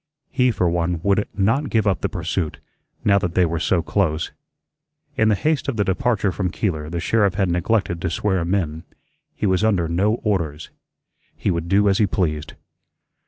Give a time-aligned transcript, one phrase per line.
[0.31, 2.59] He, for one, would not give up the pursuit,
[3.05, 4.31] now that they were so close.
[5.15, 8.55] In the haste of the departure from Keeler the sheriff had neglected to swear him
[8.55, 8.81] in.
[9.35, 10.71] He was under no orders.
[11.37, 12.55] He would do as he pleased.